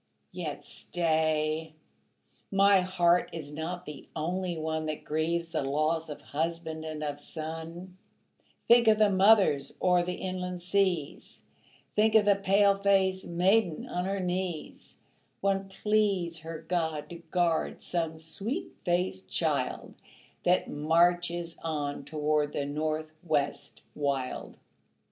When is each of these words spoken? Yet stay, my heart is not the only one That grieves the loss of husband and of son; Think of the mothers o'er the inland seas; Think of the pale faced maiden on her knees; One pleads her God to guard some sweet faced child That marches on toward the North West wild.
Yet 0.31 0.63
stay, 0.63 1.75
my 2.51 2.79
heart 2.81 3.29
is 3.33 3.53
not 3.53 3.85
the 3.85 4.07
only 4.15 4.57
one 4.57 4.87
That 4.87 5.03
grieves 5.03 5.51
the 5.51 5.61
loss 5.61 6.09
of 6.09 6.21
husband 6.21 6.83
and 6.83 7.03
of 7.03 7.19
son; 7.19 7.99
Think 8.67 8.87
of 8.87 8.97
the 8.97 9.11
mothers 9.11 9.77
o'er 9.79 10.01
the 10.01 10.15
inland 10.15 10.63
seas; 10.63 11.41
Think 11.95 12.15
of 12.15 12.25
the 12.25 12.35
pale 12.35 12.79
faced 12.79 13.27
maiden 13.27 13.87
on 13.87 14.05
her 14.05 14.19
knees; 14.19 14.97
One 15.39 15.69
pleads 15.69 16.39
her 16.39 16.65
God 16.67 17.07
to 17.11 17.17
guard 17.17 17.83
some 17.83 18.17
sweet 18.17 18.71
faced 18.83 19.29
child 19.29 19.93
That 20.43 20.67
marches 20.67 21.59
on 21.63 22.05
toward 22.05 22.53
the 22.53 22.65
North 22.65 23.11
West 23.23 23.83
wild. 23.93 24.57